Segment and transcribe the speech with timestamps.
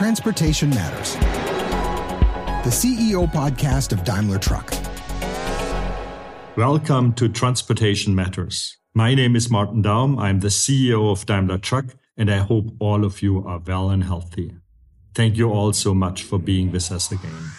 [0.00, 1.12] Transportation Matters,
[2.64, 4.72] the CEO podcast of Daimler Truck.
[6.56, 8.78] Welcome to Transportation Matters.
[8.94, 10.18] My name is Martin Daum.
[10.18, 14.02] I'm the CEO of Daimler Truck, and I hope all of you are well and
[14.02, 14.54] healthy.
[15.14, 17.50] Thank you all so much for being with us again.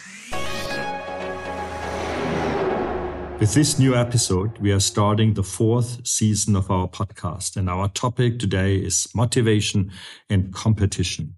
[3.40, 7.88] With this new episode, we are starting the fourth season of our podcast, and our
[7.90, 9.92] topic today is motivation
[10.28, 11.36] and competition.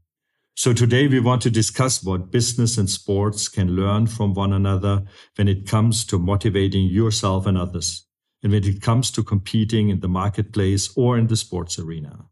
[0.56, 5.02] So today we want to discuss what business and sports can learn from one another
[5.36, 8.06] when it comes to motivating yourself and others,
[8.44, 12.26] and when it comes to competing in the marketplace or in the sports arena.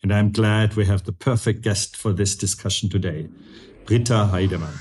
[0.00, 3.28] And I'm glad we have the perfect guest for this discussion today,
[3.84, 4.78] Britta Heidemann.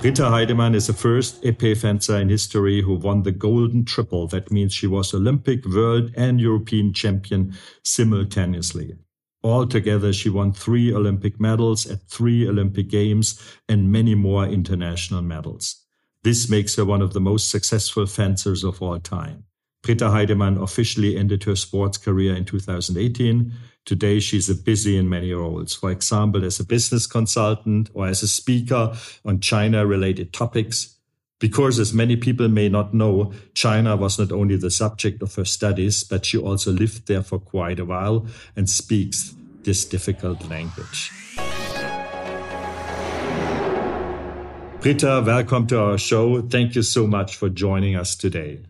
[0.00, 4.26] Britta Heidemann is the first épée fencer in history who won the golden triple.
[4.26, 8.96] That means she was Olympic, world, and European champion simultaneously.
[9.44, 15.84] Altogether, she won three Olympic medals at three Olympic Games and many more international medals.
[16.22, 19.44] This makes her one of the most successful fencers of all time.
[19.82, 23.52] Britta Heidemann officially ended her sports career in 2018.
[23.84, 25.74] Today, she's busy in many roles.
[25.74, 30.93] For example, as a business consultant or as a speaker on China related topics.
[31.44, 35.44] Because as many people may not know, China was not only the subject of her
[35.44, 41.12] studies, but she also lived there for quite a while and speaks this difficult language.
[44.80, 46.40] Britta, welcome to our show.
[46.40, 48.62] Thank you so much for joining us today.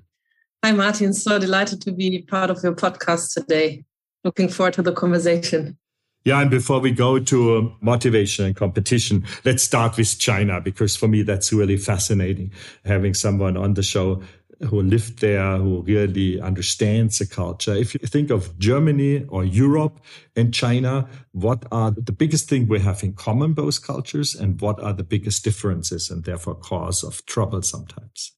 [0.64, 1.12] Hi, Martin.
[1.12, 3.84] So delighted to be part of your podcast today.
[4.24, 5.78] Looking forward to the conversation.
[6.24, 10.96] Yeah, and before we go to uh, motivation and competition, let's start with China because
[10.96, 12.50] for me that's really fascinating
[12.86, 14.22] having someone on the show
[14.70, 17.74] who lived there, who really understands the culture.
[17.74, 20.00] If you think of Germany or Europe
[20.34, 24.80] and China, what are the biggest thing we have in common, both cultures, and what
[24.80, 28.32] are the biggest differences and therefore cause of trouble sometimes?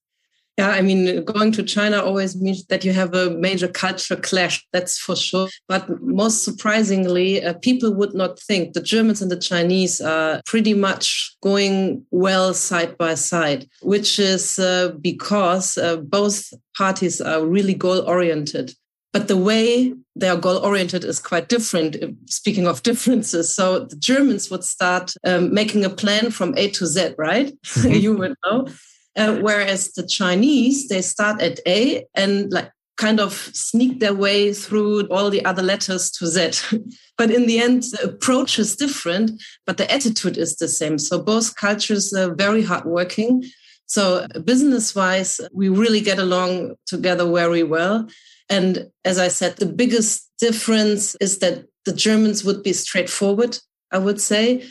[0.59, 4.67] Yeah, I mean, going to China always means that you have a major culture clash,
[4.73, 5.49] that's for sure.
[5.69, 10.73] But most surprisingly, uh, people would not think the Germans and the Chinese are pretty
[10.73, 17.75] much going well side by side, which is uh, because uh, both parties are really
[17.75, 18.73] goal oriented.
[19.13, 21.97] But the way they are goal oriented is quite different.
[22.31, 26.87] Speaking of differences, so the Germans would start um, making a plan from A to
[26.87, 27.53] Z, right?
[27.85, 28.69] You would know
[29.17, 34.53] uh, whereas the Chinese, they start at A and like kind of sneak their way
[34.53, 36.79] through all the other letters to Z.
[37.19, 40.99] but in the end, the approach is different, but the attitude is the same.
[40.99, 43.45] So both cultures are very hardworking.
[43.87, 48.09] So business wise, we really get along together very well.
[48.49, 53.59] And as I said, the biggest difference is that the Germans would be straightforward,
[53.93, 54.65] I would say.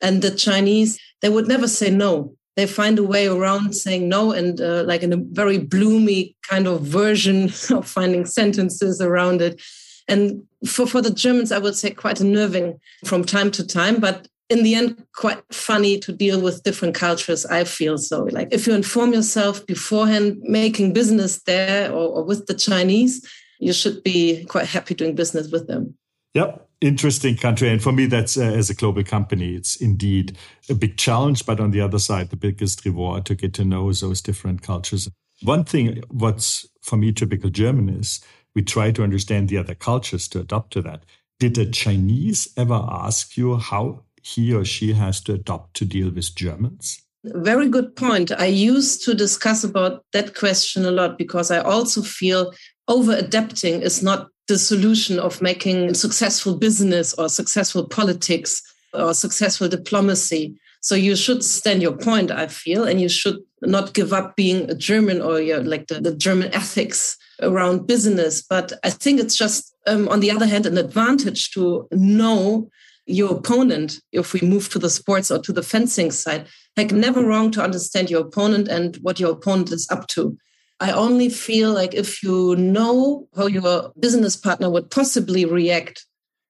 [0.00, 4.32] And the Chinese, they would never say no they find a way around saying no
[4.32, 9.60] and uh, like in a very bloomy kind of version of finding sentences around it.
[10.08, 14.28] And for, for the germans i would say quite unnerving from time to time but
[14.48, 18.24] in the end quite funny to deal with different cultures i feel so.
[18.24, 23.26] Like if you inform yourself beforehand making business there or, or with the chinese
[23.58, 25.94] you should be quite happy doing business with them.
[26.34, 26.68] Yep.
[26.82, 27.68] Interesting country.
[27.68, 30.36] And for me, that's uh, as a global company, it's indeed
[30.68, 31.46] a big challenge.
[31.46, 35.08] But on the other side, the biggest reward to get to know those different cultures.
[35.42, 38.20] One thing, what's for me typical German is
[38.56, 41.04] we try to understand the other cultures to adapt to that.
[41.38, 46.10] Did a Chinese ever ask you how he or she has to adopt to deal
[46.10, 47.00] with Germans?
[47.24, 48.32] Very good point.
[48.32, 52.52] I used to discuss about that question a lot because I also feel
[52.88, 59.68] over adapting is not the solution of making successful business or successful politics or successful
[59.68, 60.58] diplomacy.
[60.80, 64.68] So you should stand your point, I feel, and you should not give up being
[64.68, 68.42] a German or your, like the, the German ethics around business.
[68.42, 72.68] But I think it's just, um, on the other hand, an advantage to know
[73.06, 76.46] your opponent if we move to the sports or to the fencing side.
[76.76, 80.36] Like, never wrong to understand your opponent and what your opponent is up to.
[80.82, 86.04] I only feel like if you know how your business partner would possibly react,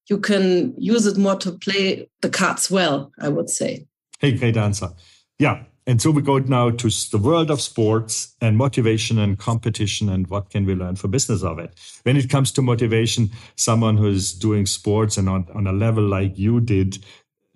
[0.08, 3.87] you can use it more to play the cards well, I would say.
[4.20, 4.88] Hey, great answer.
[5.38, 5.64] Yeah.
[5.87, 10.26] And so we go now to the world of sports and motivation and competition and
[10.29, 11.75] what can we learn for business of it.
[12.05, 16.38] When it comes to motivation, someone who's doing sports and on, on a level like
[16.38, 17.05] you did,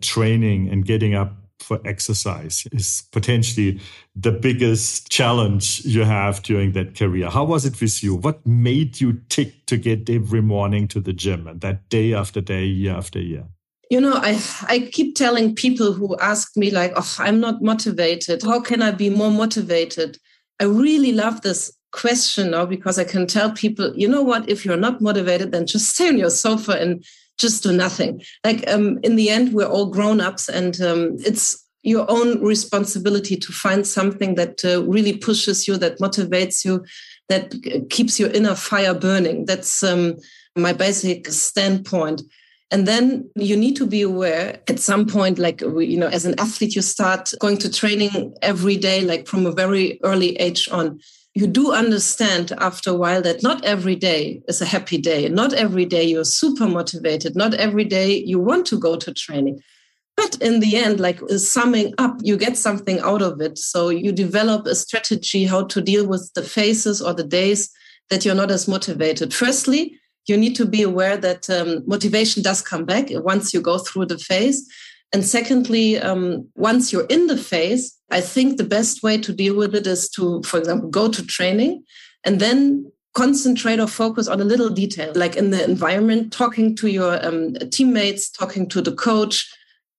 [0.03, 3.81] training and getting up for exercise is potentially
[4.15, 7.29] the biggest challenge you have during that career.
[7.29, 8.15] How was it with you?
[8.15, 12.41] What made you tick to get every morning to the gym and that day after
[12.41, 13.45] day, year after year?
[13.91, 18.43] You know, I, I keep telling people who ask me, like, oh, I'm not motivated.
[18.43, 20.19] How can I be more motivated?
[20.61, 24.65] I really love this question now because I can tell people, you know what, if
[24.65, 27.05] you're not motivated, then just stay on your sofa and
[27.39, 28.23] just do nothing.
[28.45, 33.37] Like um, in the end, we're all grown ups, and um, it's your own responsibility
[33.37, 36.85] to find something that uh, really pushes you, that motivates you,
[37.29, 37.55] that
[37.91, 39.45] keeps your inner fire burning.
[39.47, 40.17] That's um,
[40.57, 42.23] my basic standpoint.
[42.73, 46.35] And then you need to be aware at some point, like, you know, as an
[46.41, 50.99] athlete, you start going to training every day, like from a very early age on
[51.37, 55.29] you do understand after a while that not every day is a happy day.
[55.29, 57.37] Not every day you're super motivated.
[57.37, 59.61] Not every day you want to go to training.
[60.17, 63.59] But in the end, like summing up, you get something out of it.
[63.59, 67.71] So you develop a strategy how to deal with the phases or the days
[68.09, 69.35] that you're not as motivated.
[69.35, 69.95] Firstly,
[70.27, 74.07] you need to be aware that um, motivation does come back once you go through
[74.07, 74.67] the phase.
[75.13, 79.57] And secondly, um, once you're in the phase, I think the best way to deal
[79.57, 81.85] with it is to, for example, go to training
[82.25, 86.89] and then concentrate or focus on a little detail, like in the environment, talking to
[86.89, 89.51] your um, teammates, talking to the coach,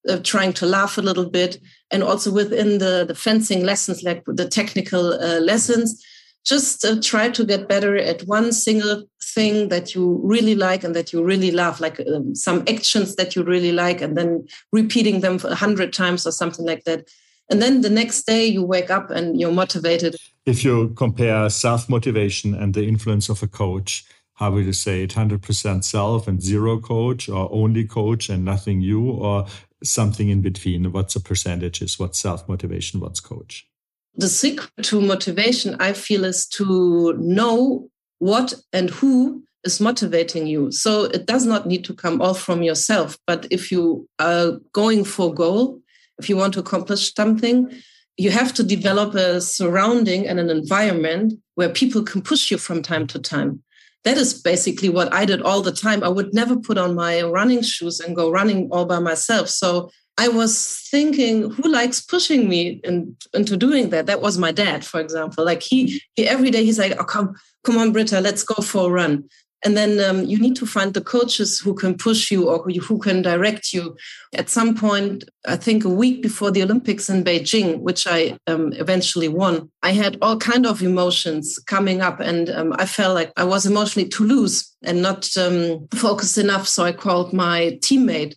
[0.08, 1.60] uh, trying to laugh a little bit,
[1.92, 6.06] and also within the, the fencing lessons, like the technical uh, lessons,
[6.46, 10.96] just uh, try to get better at one single thing that you really like and
[10.96, 15.22] that you really love, like um, some actions that you really like, and then repeating
[15.22, 17.10] them a hundred times or something like that.
[17.50, 20.16] And then the next day you wake up and you're motivated.
[20.46, 25.04] If you compare self motivation and the influence of a coach, how would you say
[25.04, 29.48] it 100% self and zero coach, or only coach and nothing you, or
[29.84, 30.92] something in between?
[30.92, 31.98] What's the percentages?
[31.98, 33.00] What's self motivation?
[33.00, 33.68] What's coach?
[34.16, 37.90] The secret to motivation, I feel, is to know
[38.20, 40.72] what and who is motivating you.
[40.72, 43.18] So it does not need to come all from yourself.
[43.26, 45.80] But if you are going for a goal,
[46.20, 47.72] if you want to accomplish something,
[48.18, 52.82] you have to develop a surrounding and an environment where people can push you from
[52.82, 53.64] time to time.
[54.04, 56.04] That is basically what I did all the time.
[56.04, 59.50] I would never put on my running shoes and go running all by myself.
[59.50, 64.08] So I was thinking, who likes pushing me in, into doing that?
[64.08, 65.46] That was my dad, for example.
[65.46, 68.88] Like he, he every day he's like, "Oh, come, come on, Britta, let's go for
[68.88, 69.26] a run."
[69.66, 73.00] And then um, you need to find the coaches who can push you or who,
[73.00, 73.98] can direct you.
[74.36, 78.72] At some point, I think a week before the Olympics in Beijing, which I um,
[78.74, 83.32] eventually won, I had all kind of emotions coming up, and um, I felt like
[83.36, 86.68] I was emotionally too loose and not um, focused enough.
[86.68, 88.36] So I called my teammate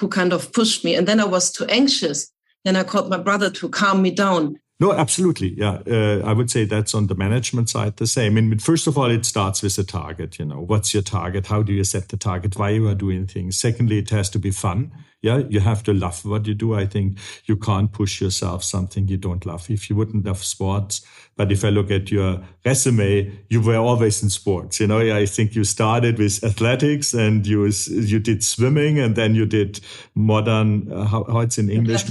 [0.00, 0.94] who kind of pushed me.
[0.94, 2.32] And then I was too anxious.
[2.64, 4.58] Then I called my brother to calm me down.
[4.80, 5.52] No, absolutely.
[5.58, 5.82] Yeah.
[5.86, 8.38] Uh, I would say that's on the management side the same.
[8.38, 10.38] I mean, first of all, it starts with a target.
[10.38, 11.46] You know, what's your target?
[11.46, 12.56] How do you set the target?
[12.56, 13.58] Why you are doing things?
[13.58, 14.90] Secondly, it has to be fun.
[15.20, 15.42] Yeah.
[15.50, 16.74] You have to love what you do.
[16.74, 19.70] I think you can't push yourself something you don't love.
[19.70, 21.04] If you wouldn't love sports,
[21.36, 24.80] but if I look at your resume, you were always in sports.
[24.80, 29.34] You know, I think you started with athletics and you, you did swimming and then
[29.34, 29.80] you did
[30.14, 32.04] modern, uh, how, how it's in English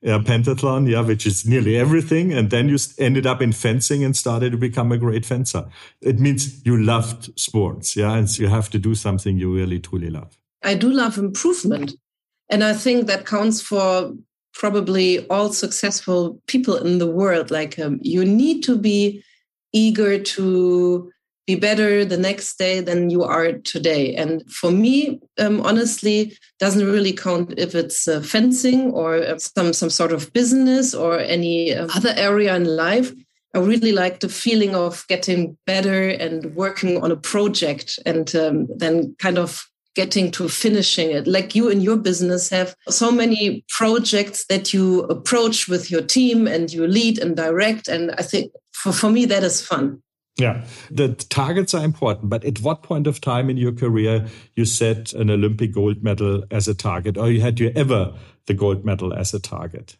[0.00, 2.32] yeah, pentathlon, yeah, which is nearly everything.
[2.32, 5.66] And then you ended up in fencing and started to become a great fencer.
[6.00, 9.80] It means you loved sports, yeah, and so you have to do something you really
[9.80, 10.38] truly love.
[10.62, 11.94] I do love improvement.
[12.50, 14.12] And I think that counts for
[14.54, 17.50] probably all successful people in the world.
[17.50, 19.22] Like um, you need to be
[19.72, 21.10] eager to
[21.48, 24.14] be better the next day than you are today.
[24.14, 29.72] And for me, um, honestly, doesn't really count if it's uh, fencing or uh, some
[29.72, 33.12] some sort of business or any other area in life.
[33.54, 38.68] I really like the feeling of getting better and working on a project and um,
[38.76, 41.26] then kind of getting to finishing it.
[41.26, 46.46] Like you in your business have so many projects that you approach with your team
[46.46, 47.88] and you lead and direct.
[47.88, 50.02] And I think for, for me, that is fun.
[50.38, 54.64] Yeah, the targets are important, but at what point of time in your career you
[54.64, 58.14] set an Olympic gold medal as a target, or you had you ever
[58.46, 59.96] the gold medal as a target?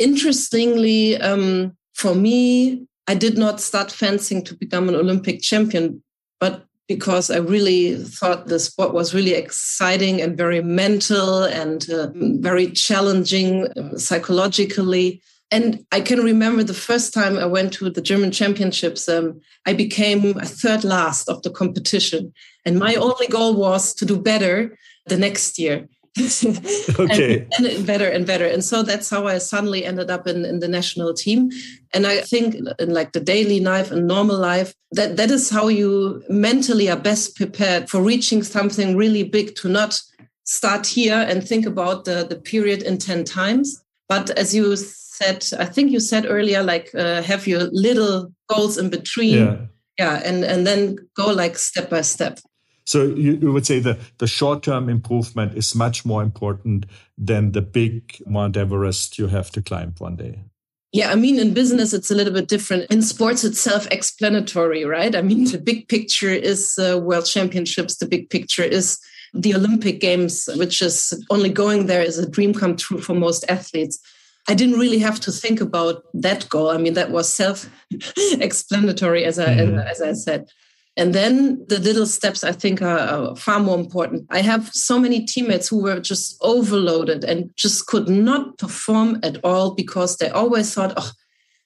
[0.00, 6.02] Interestingly, um, for me, I did not start fencing to become an Olympic champion,
[6.40, 12.08] but because I really thought the sport was really exciting and very mental and uh,
[12.14, 15.22] very challenging uh, psychologically.
[15.50, 19.72] And I can remember the first time I went to the German championships, um, I
[19.72, 22.32] became a third last of the competition.
[22.66, 24.76] And my only goal was to do better
[25.06, 25.88] the next year.
[26.98, 27.46] okay.
[27.56, 28.46] and, and, better and better.
[28.46, 31.50] And so that's how I suddenly ended up in, in the national team.
[31.94, 35.68] And I think in like the daily life and normal life, that that is how
[35.68, 40.00] you mentally are best prepared for reaching something really big to not
[40.44, 43.82] start here and think about the, the period in 10 times.
[44.08, 44.76] But as you
[45.18, 49.38] said, I think you said earlier, like uh, have your little goals in between.
[49.38, 49.56] Yeah.
[49.98, 50.22] Yeah.
[50.24, 52.38] And, and then go like step by step.
[52.84, 56.86] So you, you would say that the short term improvement is much more important
[57.18, 60.44] than the big Mount Everest you have to climb one day.
[60.92, 62.90] Yeah, I mean, in business, it's a little bit different.
[62.90, 65.14] In sports, it's self explanatory, right?
[65.14, 68.98] I mean, the big picture is uh, world championships, the big picture is
[69.34, 73.44] the Olympic Games, which is only going there is a dream come true for most
[73.50, 73.98] athletes.
[74.48, 76.70] I didn't really have to think about that goal.
[76.70, 77.68] I mean, that was self
[78.40, 79.78] explanatory, as, I, mm-hmm.
[79.78, 80.48] as I said.
[80.96, 84.26] And then the little steps I think are, are, far more important.
[84.30, 89.38] I have so many teammates who were just overloaded and just could not perform at
[89.44, 91.12] all because they always thought, oh,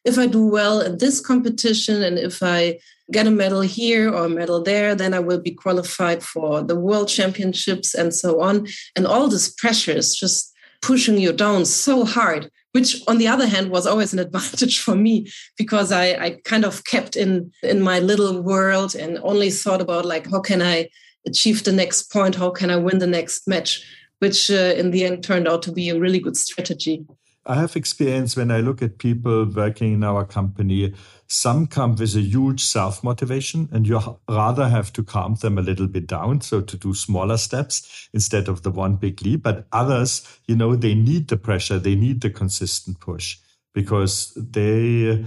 [0.04, 2.78] if I do well in this competition and if I
[3.10, 6.78] get a medal here or a medal there, then I will be qualified for the
[6.78, 8.66] world championships and so on.
[8.96, 13.46] And all this pressure is just pushing you down so hard, which on the other
[13.46, 17.80] hand was always an advantage for me because I, I kind of kept in in
[17.80, 20.88] my little world and only thought about like how can I
[21.26, 23.84] achieve the next point, how can I win the next match,
[24.18, 27.04] which uh, in the end turned out to be a really good strategy.
[27.44, 30.94] I have experience when I look at people working in our company.
[31.26, 35.62] Some come with a huge self motivation, and you rather have to calm them a
[35.62, 36.42] little bit down.
[36.42, 39.42] So to do smaller steps instead of the one big leap.
[39.42, 43.38] But others, you know, they need the pressure, they need the consistent push
[43.74, 45.26] because they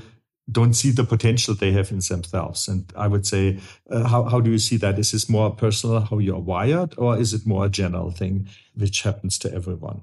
[0.50, 2.68] don't see the potential they have in themselves.
[2.68, 5.00] And I would say, uh, how, how do you see that?
[5.00, 9.02] Is this more personal, how you're wired, or is it more a general thing which
[9.02, 10.02] happens to everyone?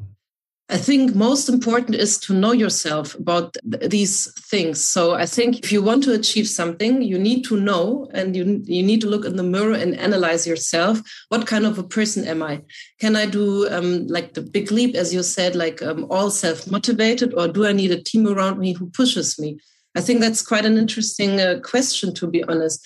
[0.72, 4.82] I think most important is to know yourself about th- these things.
[4.82, 8.62] So I think if you want to achieve something, you need to know and you,
[8.64, 11.02] you need to look in the mirror and analyze yourself.
[11.28, 12.62] What kind of a person am I?
[13.00, 16.66] Can I do um, like the big leap, as you said, like um, all self
[16.70, 19.58] motivated, or do I need a team around me who pushes me?
[19.94, 22.82] I think that's quite an interesting uh, question, to be honest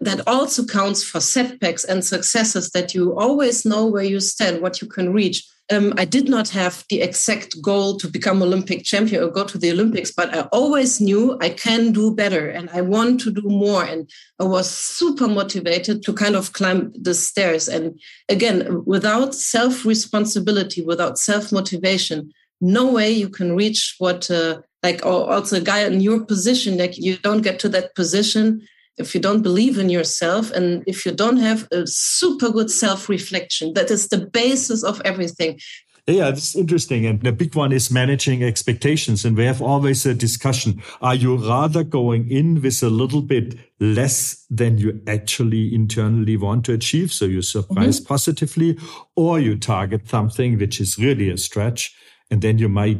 [0.00, 4.82] that also counts for setbacks and successes that you always know where you stand, what
[4.82, 9.22] you can reach um, I did not have the exact goal to become Olympic champion
[9.22, 12.80] or go to the Olympics, but I always knew I can do better and I
[12.80, 13.84] want to do more.
[13.84, 14.10] And
[14.40, 17.68] I was super motivated to kind of climb the stairs.
[17.68, 24.60] And again, without self responsibility, without self motivation, no way you can reach what, uh,
[24.82, 28.66] like, also a guy in your position, like, you don't get to that position
[29.00, 33.08] if you don't believe in yourself and if you don't have a super good self
[33.08, 35.58] reflection, that is the basis of everything.
[36.06, 37.06] Yeah, it's interesting.
[37.06, 39.24] And the big one is managing expectations.
[39.24, 40.82] And we have always a discussion.
[41.00, 46.64] Are you rather going in with a little bit less than you actually internally want
[46.66, 47.12] to achieve?
[47.12, 48.08] So you surprise mm-hmm.
[48.08, 48.78] positively,
[49.14, 51.94] or you target something which is really a stretch.
[52.30, 52.98] And then you might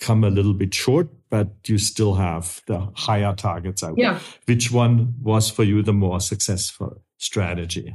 [0.00, 3.84] come a little bit short, but you still have the higher targets.
[3.96, 4.18] Yeah.
[4.46, 7.94] Which one was for you the more successful strategy?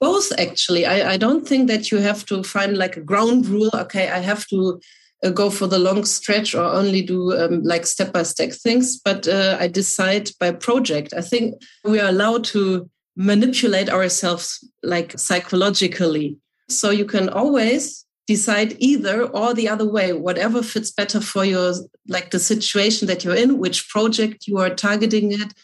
[0.00, 0.84] Both, actually.
[0.84, 3.70] I, I don't think that you have to find like a ground rule.
[3.72, 4.80] Okay, I have to
[5.24, 9.00] uh, go for the long stretch or only do um, like step by step things,
[9.02, 11.14] but uh, I decide by project.
[11.16, 16.36] I think we are allowed to manipulate ourselves like psychologically.
[16.68, 21.72] So you can always decide either or the other way whatever fits better for your
[22.08, 25.54] like the situation that you're in which project you are targeting it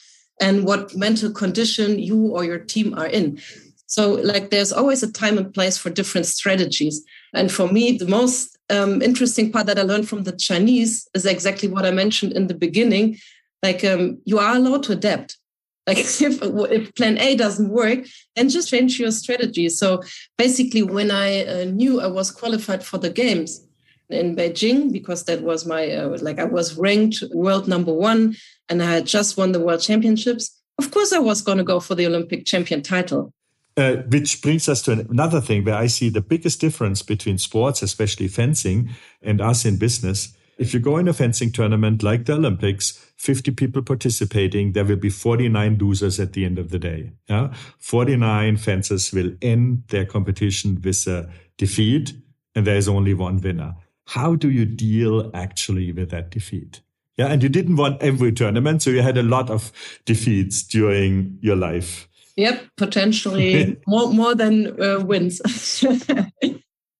[0.40, 3.40] and what mental condition you or your team are in.
[3.86, 7.04] So like there's always a time and place for different strategies.
[7.34, 11.26] And for me the most um, interesting part that i learned from the chinese is
[11.26, 13.18] exactly what i mentioned in the beginning.
[13.62, 15.36] Like um, you are allowed to adapt
[15.86, 19.68] like if, if plan A doesn't work, then just change your strategy.
[19.68, 20.02] So
[20.38, 23.66] basically, when I uh, knew I was qualified for the games
[24.08, 28.36] in Beijing, because that was my, uh, like I was ranked world number one
[28.68, 31.80] and I had just won the world championships, of course I was going to go
[31.80, 33.32] for the Olympic champion title.
[33.74, 37.80] Uh, which brings us to another thing where I see the biggest difference between sports,
[37.80, 38.90] especially fencing,
[39.22, 43.52] and us in business if you go in a fencing tournament like the Olympics, 50
[43.52, 47.12] people participating, there will be 49 losers at the end of the day.
[47.28, 47.52] Yeah?
[47.78, 52.12] 49 fencers will end their competition with a defeat,
[52.54, 53.74] and there is only one winner.
[54.06, 56.80] How do you deal actually with that defeat?
[57.16, 59.70] Yeah, and you didn't win every tournament, so you had a lot of
[60.06, 62.08] defeats during your life.
[62.36, 65.40] Yep, potentially more more than uh, wins.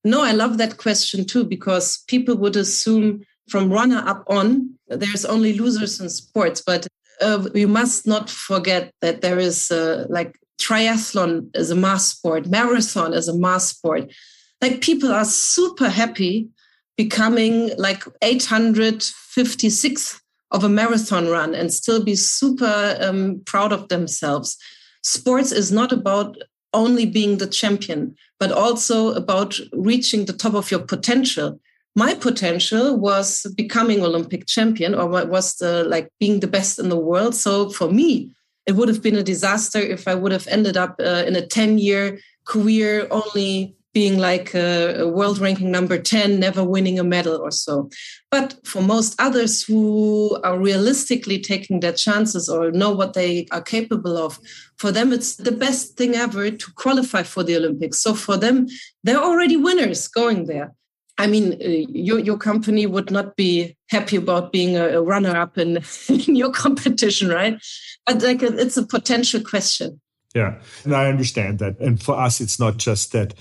[0.05, 5.27] No, I love that question too, because people would assume from runner up on, there's
[5.27, 6.63] only losers in sports.
[6.67, 6.89] But
[7.21, 12.47] uh, we must not forget that there is uh, like triathlon as a mass sport,
[12.47, 14.11] marathon as a mass sport.
[14.63, 16.49] Like people are super happy
[16.97, 24.57] becoming like 856 of a marathon run and still be super um, proud of themselves.
[25.03, 26.37] Sports is not about
[26.73, 31.61] only being the champion, but also about reaching the top of your potential.
[31.95, 36.99] My potential was becoming Olympic champion or was the like being the best in the
[36.99, 37.35] world.
[37.35, 38.35] So for me,
[38.67, 41.47] it would have been a disaster if I would have ended up uh, in a
[41.47, 47.05] 10 year career only being like a, a, world ranking number 10, never winning a
[47.05, 47.91] medal or so.
[48.31, 53.61] But for most others who are realistically taking their chances or know what they are
[53.61, 54.39] capable of,
[54.79, 58.01] for them, it's the best thing ever to qualify for the Olympics.
[58.01, 58.67] So for them,
[59.05, 60.73] they're already winners going there.
[61.23, 65.37] I mean, uh, your, your company would not be happy about being a, a runner
[65.37, 65.77] up in,
[66.09, 67.63] in your competition, right?
[68.07, 70.01] But like it's a potential question.
[70.35, 71.79] Yeah, and I understand that.
[71.79, 73.35] And for us, it's not just that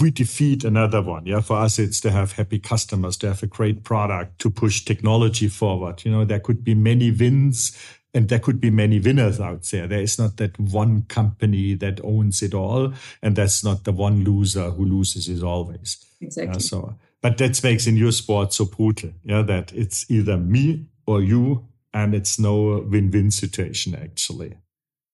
[0.00, 1.26] we defeat another one.
[1.26, 4.84] Yeah, for us, it's to have happy customers, to have a great product, to push
[4.84, 6.04] technology forward.
[6.04, 7.76] You know, there could be many wins
[8.14, 9.86] and there could be many winners out there.
[9.86, 14.24] There is not that one company that owns it all, and that's not the one
[14.24, 16.04] loser who loses it always.
[16.20, 16.54] Exactly.
[16.54, 19.10] Yeah, so, but that makes in your sport so brutal.
[19.24, 24.56] Yeah, that it's either me or you, and it's no win-win situation actually.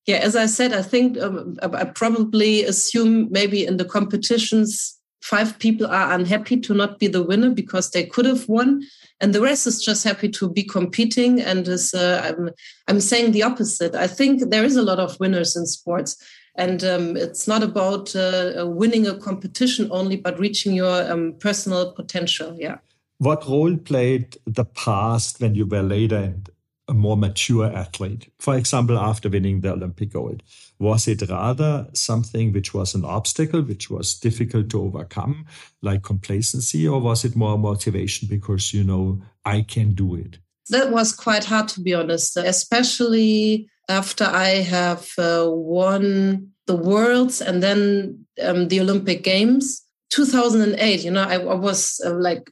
[0.07, 5.59] Yeah, as I said, I think um, I probably assume maybe in the competitions, five
[5.59, 8.83] people are unhappy to not be the winner because they could have won,
[9.21, 11.41] and the rest is just happy to be competing.
[11.41, 12.51] And is uh, I'm
[12.87, 13.95] I'm saying the opposite.
[13.95, 16.23] I think there is a lot of winners in sports,
[16.57, 21.93] and um, it's not about uh, winning a competition only, but reaching your um, personal
[21.93, 22.57] potential.
[22.59, 22.79] Yeah.
[23.19, 26.45] What role played the past when you were later in
[26.89, 28.31] a more mature athlete?
[28.39, 30.43] For example, after winning the Olympic gold,
[30.79, 35.47] was it rather something which was an obstacle, which was difficult to overcome,
[35.83, 40.39] like complacency, or was it more motivation because you know I can do it?
[40.71, 47.41] That was quite hard to be honest, especially after I have uh, won the worlds
[47.43, 49.83] and then um, the Olympic Games.
[50.11, 52.51] 2008, you know, I, I was uh, like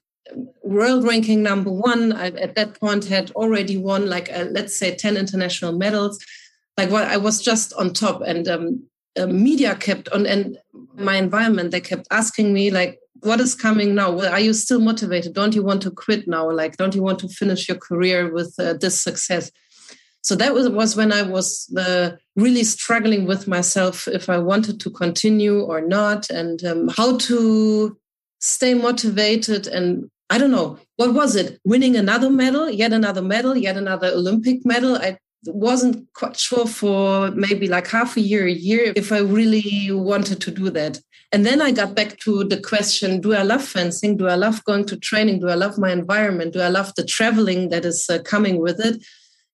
[0.62, 2.12] world ranking number one.
[2.12, 6.18] I, at that point, had already won like uh, let's say ten international medals.
[6.77, 8.85] Like what I was just on top, and um,
[9.18, 10.59] uh, media kept on, and
[10.94, 14.11] my environment they kept asking me like, "What is coming now?
[14.13, 15.35] Well, are you still motivated?
[15.35, 16.51] Don't you want to quit now?
[16.51, 19.51] Like, don't you want to finish your career with uh, this success?"
[20.23, 24.79] So that was was when I was uh, really struggling with myself if I wanted
[24.81, 27.97] to continue or not, and um, how to
[28.41, 31.61] stay motivated and I don't know, what was it?
[31.63, 34.97] Winning another medal, yet another medal, yet another Olympic medal.
[34.97, 39.91] I wasn't quite sure for maybe like half a year, a year, if I really
[39.93, 41.01] wanted to do that.
[41.33, 44.16] And then I got back to the question Do I love fencing?
[44.16, 45.40] Do I love going to training?
[45.40, 46.53] Do I love my environment?
[46.53, 49.03] Do I love the traveling that is uh, coming with it?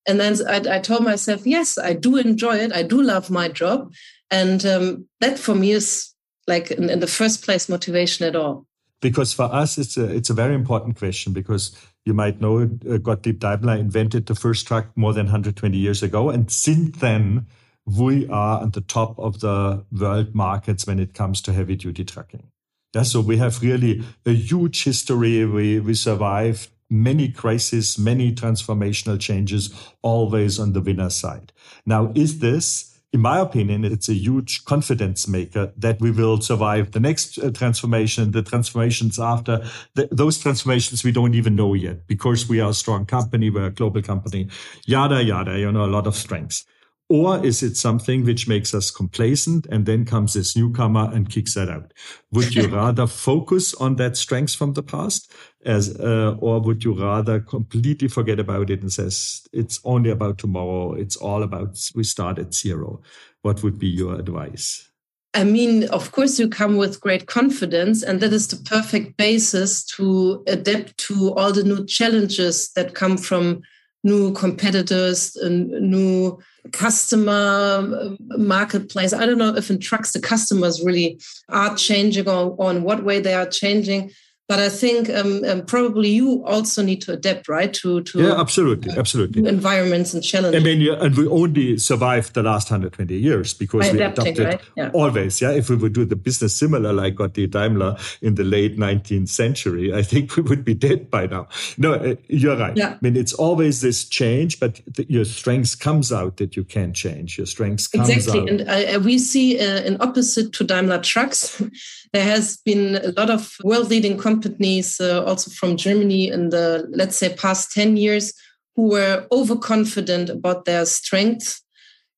[0.07, 2.73] And then I, I, told myself, yes, I do enjoy it.
[2.73, 3.93] I do love my job.
[4.31, 6.15] And um, that for me is
[6.47, 8.67] like in, in the first place motivation at all
[9.01, 12.99] because for us it's a it's a very important question because you might know uh,
[12.99, 17.47] Gottlieb Daimler invented the first truck more than 120 years ago, and since then
[17.97, 22.05] we are at the top of the world markets when it comes to heavy duty
[22.05, 22.51] trucking.
[22.95, 25.45] Yeah, so we have really a huge history.
[25.45, 31.53] We we survived many crises, many transformational changes, always on the winner side.
[31.85, 36.93] Now, is this in my opinion, it's a huge confidence maker that we will survive
[36.93, 42.07] the next uh, transformation, the transformations after the, those transformations we don't even know yet
[42.07, 44.49] because we are a strong company, we're a global company,
[44.85, 46.67] yada, yada, you know, a lot of strengths.
[47.11, 51.55] Or is it something which makes us complacent and then comes this newcomer and kicks
[51.55, 51.95] that out?
[52.33, 55.33] Would you rather focus on that strength from the past
[55.65, 60.37] as, uh, or would you rather completely forget about it and says it's only about
[60.37, 60.93] tomorrow?
[60.93, 63.01] It's all about we start at zero.
[63.41, 64.89] What would be your advice?
[65.35, 69.85] I mean, of course, you come with great confidence, and that is the perfect basis
[69.97, 73.63] to adapt to all the new challenges that come from
[74.05, 76.39] new competitors, and new
[76.73, 79.13] customer uh, marketplace.
[79.13, 83.05] I don't know if in trucks the customers really are changing or, or in what
[83.05, 84.11] way they are changing.
[84.49, 87.73] But I think um, um, probably you also need to adapt, right?
[87.75, 89.47] To to yeah, absolutely, uh, absolutely.
[89.47, 90.63] Environments and challenges.
[90.63, 94.47] I mean, and we only survived the last 120 years because By we adapting, adapted
[94.47, 94.61] right?
[94.75, 94.91] yeah.
[94.95, 95.43] always.
[95.43, 98.79] Yeah, if we would do the business similar like what did Daimler in the late
[98.79, 101.49] 19th century, I think we would be dead by now.
[101.77, 102.75] No, uh, you're right.
[102.75, 102.95] Yeah.
[102.95, 106.95] I mean, it's always this change, but the, your strength comes out that you can
[106.95, 107.37] change.
[107.37, 108.17] Your strength comes out.
[108.17, 108.41] exactly.
[108.41, 108.49] out.
[108.49, 111.63] and uh, we see uh, an opposite to Daimler Trucks.
[112.13, 116.87] There has been a lot of world-leading companies companies, uh, also from Germany, in the
[116.91, 118.33] let's say past 10 years,
[118.77, 121.61] who were overconfident about their strength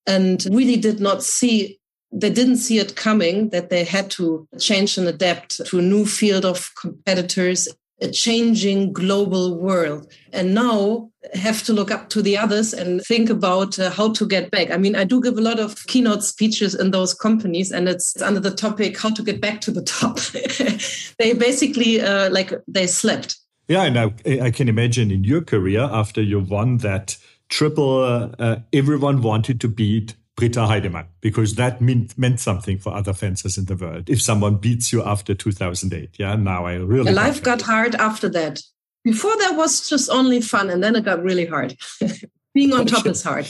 [0.06, 1.78] and really did not see
[2.12, 6.04] they didn't see it coming that they had to change and adapt to a new
[6.04, 7.68] field of competitors
[8.00, 10.12] a changing global world.
[10.32, 14.26] And now have to look up to the others and think about uh, how to
[14.26, 14.70] get back.
[14.70, 18.20] I mean i do give a lot of keynote speeches in those companies and it's
[18.22, 20.18] under the topic how to get back to the top.
[21.18, 23.36] They basically uh, like they slept.
[23.68, 27.18] Yeah and I, I, can imagine in your career after you won that
[27.50, 28.02] triple
[28.38, 33.58] uh, everyone wanted to beat Britta Heidemann, because that meant, meant something for other fencers
[33.58, 34.08] in the world.
[34.08, 37.12] If someone beats you after 2008, yeah, now I really.
[37.12, 38.62] Life got hard after that.
[39.04, 41.76] Before that was just only fun, and then it got really hard.
[42.54, 43.48] Being on top is hard.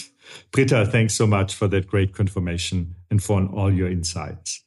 [0.50, 4.64] Britta, thanks so much for that great confirmation and for all your insights.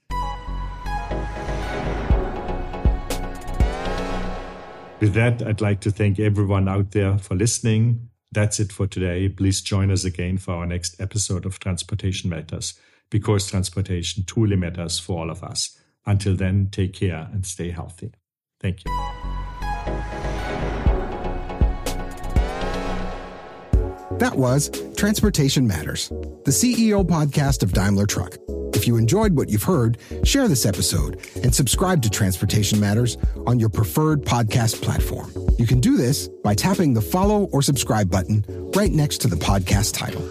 [5.02, 9.30] With that, I'd like to thank everyone out there for listening that's it for today.
[9.30, 15.00] Please join us again for our next episode of Transportation Matters, because transportation truly matters
[15.00, 15.80] for all of us.
[16.06, 18.12] Until then, take care and stay healthy.
[18.60, 19.73] Thank you.
[24.20, 28.38] That was Transportation Matters, the CEO podcast of Daimler Truck.
[28.74, 33.60] If you enjoyed what you've heard, share this episode and subscribe to Transportation Matters on
[33.60, 35.32] your preferred podcast platform.
[35.58, 38.46] You can do this by tapping the follow or subscribe button
[38.76, 40.22] right next to the podcast title.